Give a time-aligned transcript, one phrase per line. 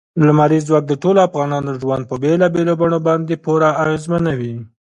[0.27, 4.53] لمریز ځواک د ټولو افغانانو ژوند په بېلابېلو بڼو باندې پوره اغېزمنوي.